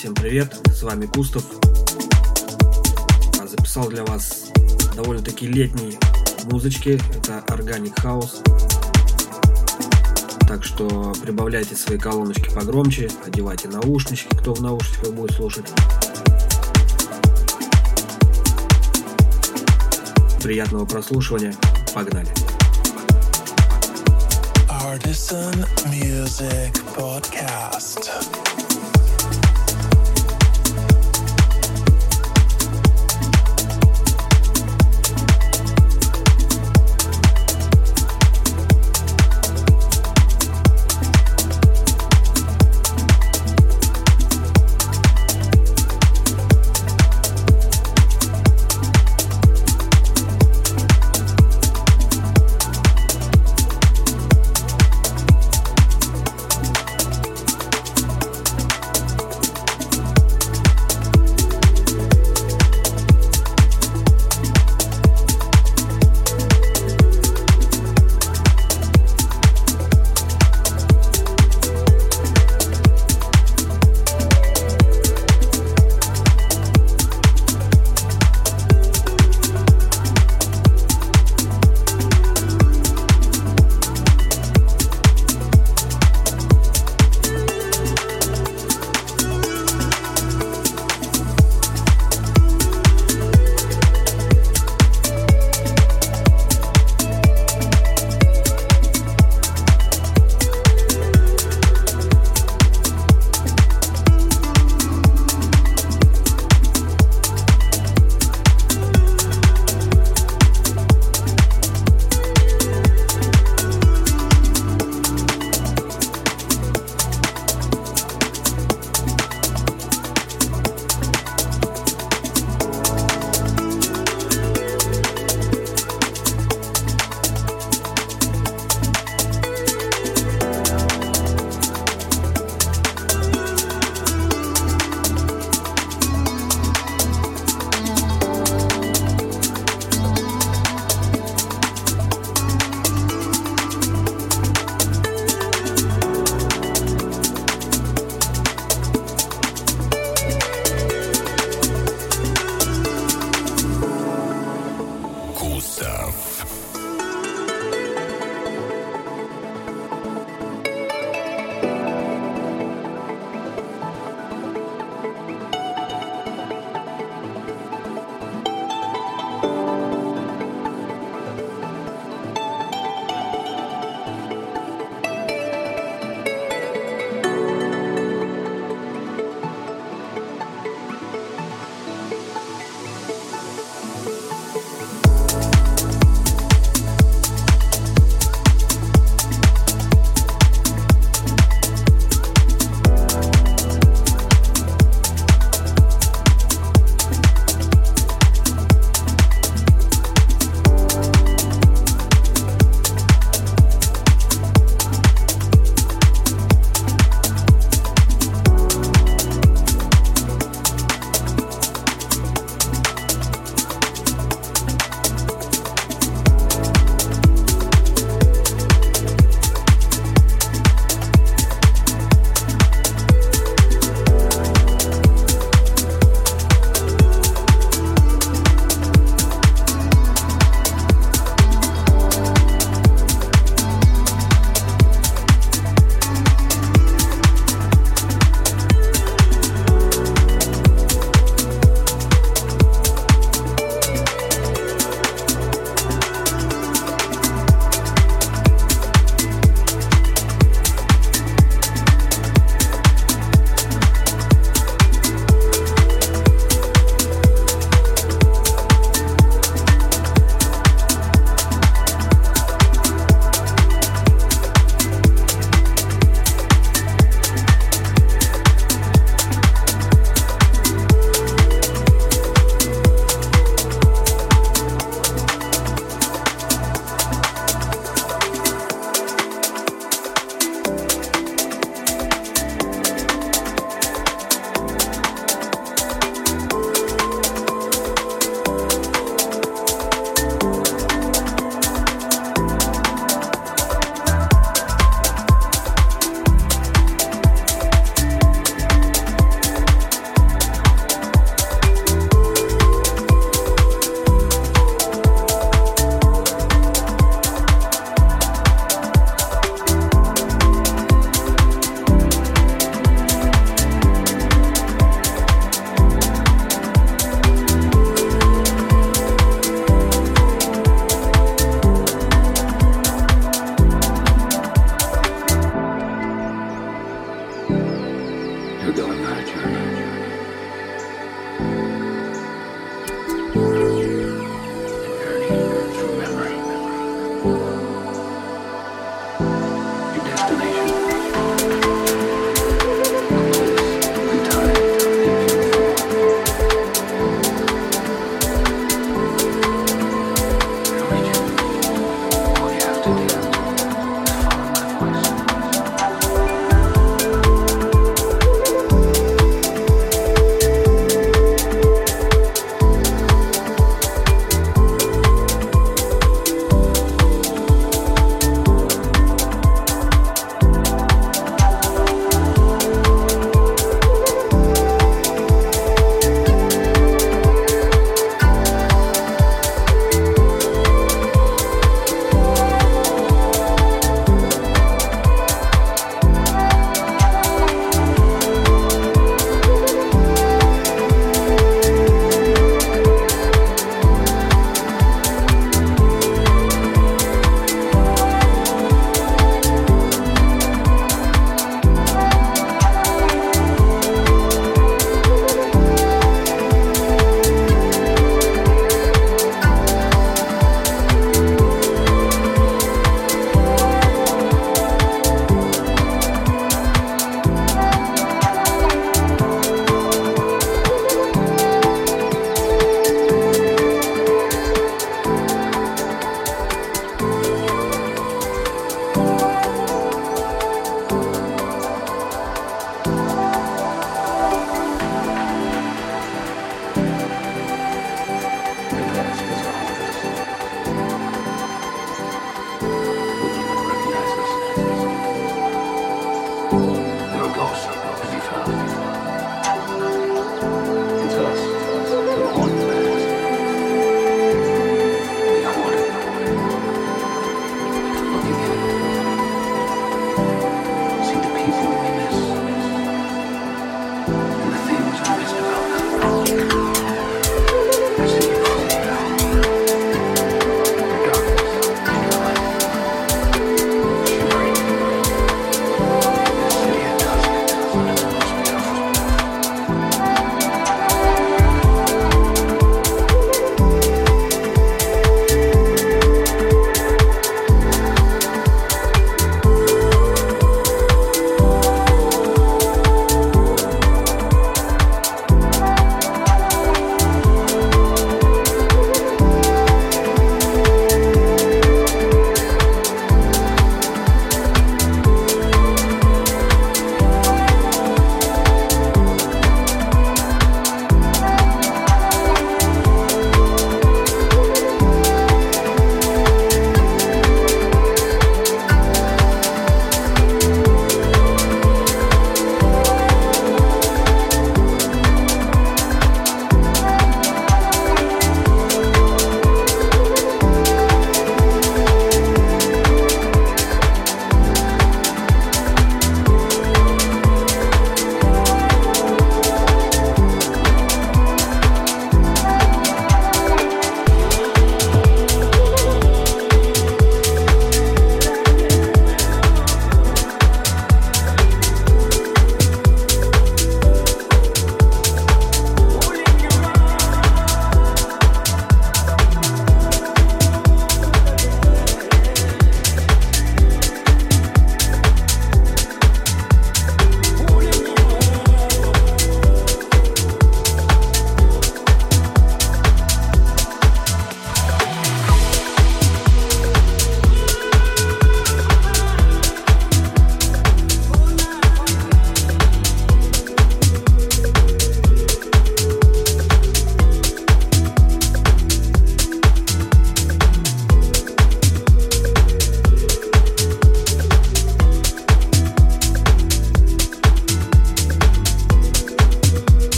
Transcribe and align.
Всем 0.00 0.14
привет, 0.14 0.56
с 0.74 0.82
вами 0.82 1.04
Кустов. 1.04 1.44
Записал 3.46 3.86
для 3.90 4.02
вас 4.02 4.50
довольно-таки 4.96 5.46
летние 5.46 5.98
музычки, 6.44 6.98
это 7.18 7.44
Organic 7.48 7.94
House. 7.96 8.40
Так 10.48 10.64
что 10.64 11.12
прибавляйте 11.22 11.76
свои 11.76 11.98
колоночки 11.98 12.48
погромче, 12.48 13.10
одевайте 13.26 13.68
наушнички, 13.68 14.34
кто 14.34 14.54
в 14.54 14.62
наушниках 14.62 15.12
будет 15.12 15.32
слушать. 15.32 15.66
Приятного 20.42 20.86
прослушивания, 20.86 21.54
погнали! 21.94 22.32
Artisan 24.66 25.66
Music 25.92 26.72
Podcast. 26.96 28.39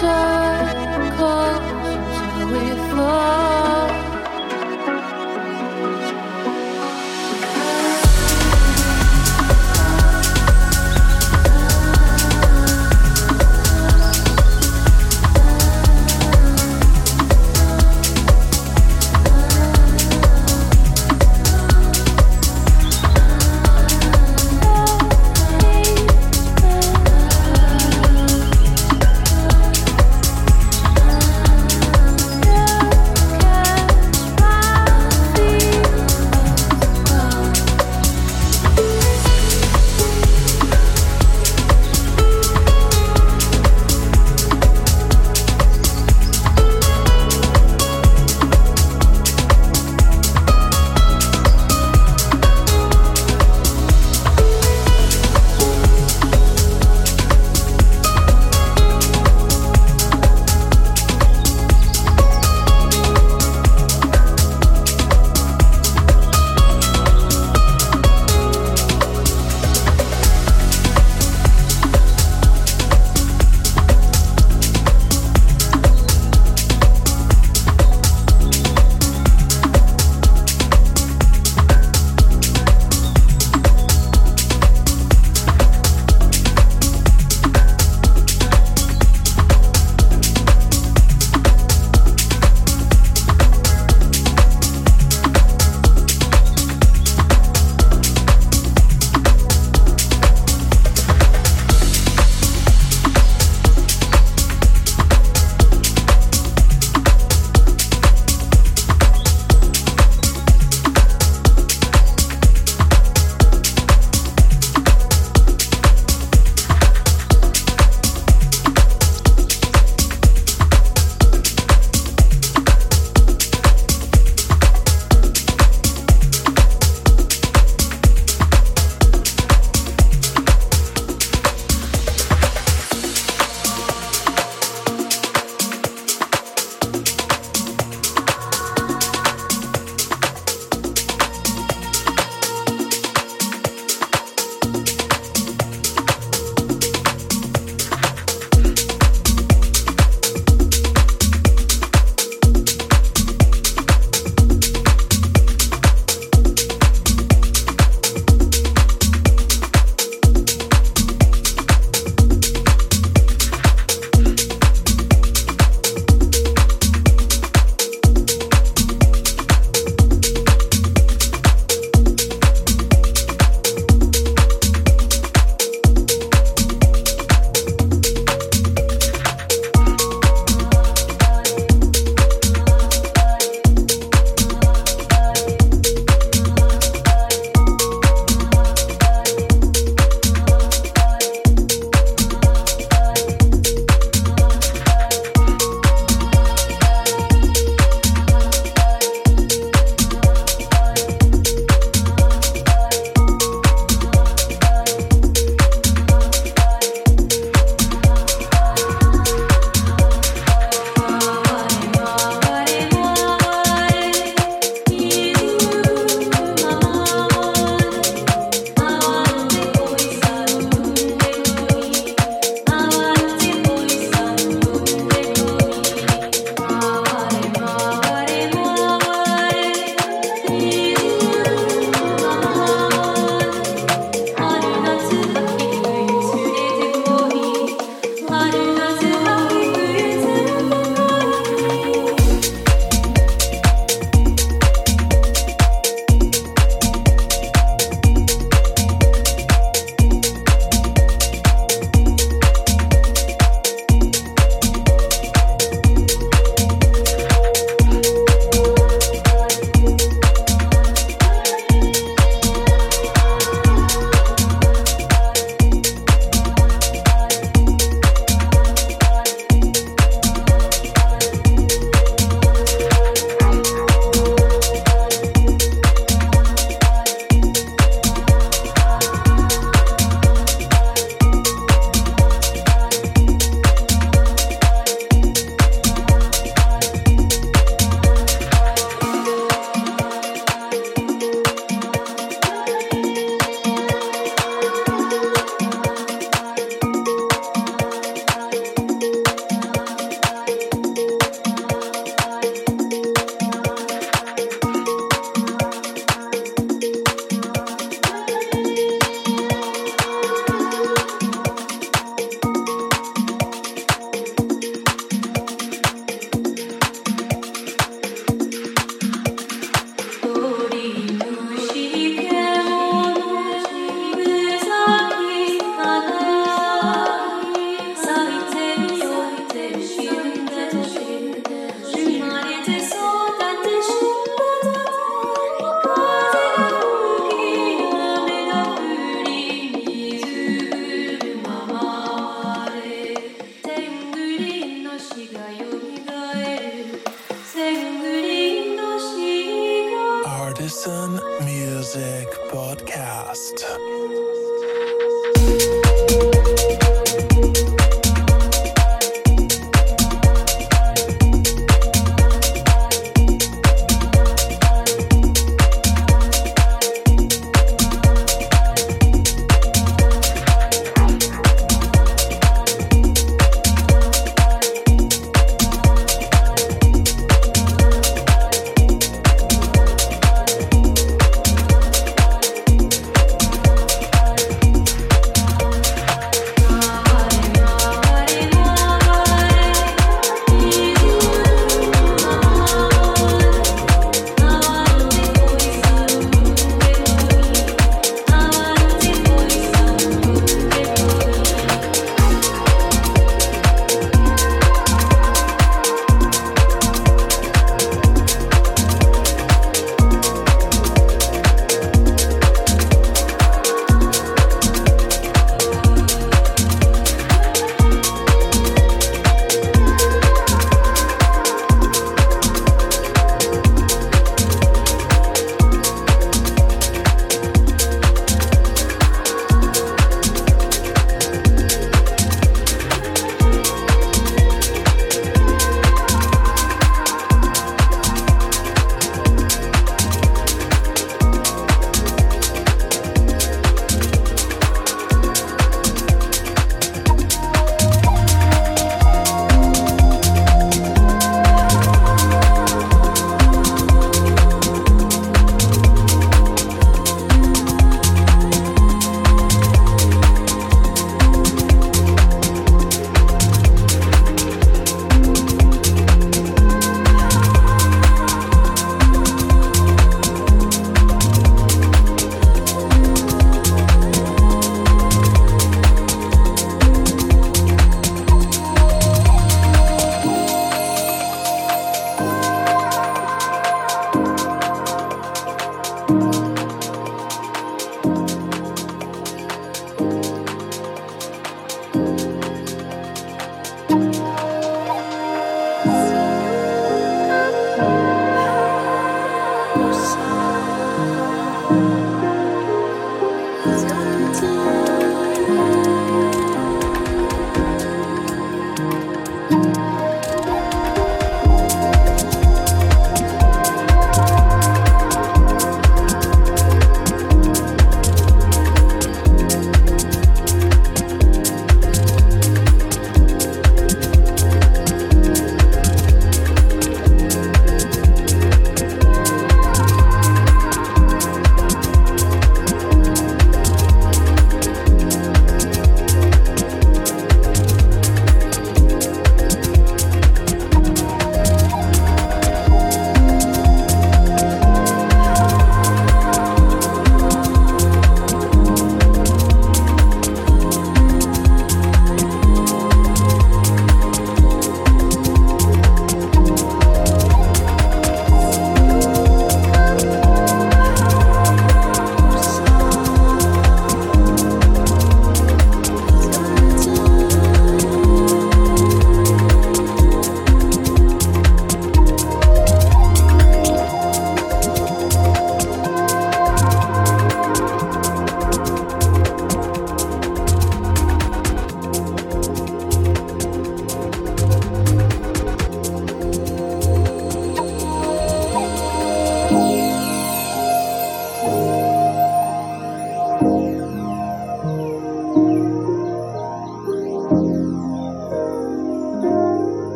circles 0.00 1.60
we 2.50 2.64
fall. 2.90 3.39